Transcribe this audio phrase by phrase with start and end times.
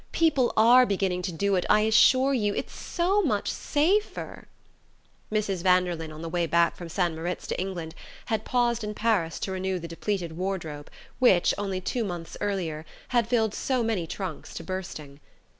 [0.13, 4.47] People are beginning to do it, I assure you it's so much safer!"
[5.31, 5.61] Mrs.
[5.61, 7.13] Vanderlyn, on the way back from St.
[7.13, 7.93] Moritz to England,
[8.25, 13.27] had paused in Paris to renew the depleted wardrobe which, only two months earlier, had
[13.27, 15.19] filled so many trunks to bursting.